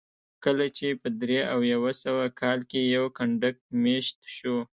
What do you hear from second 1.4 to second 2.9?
او یو سوه کال کې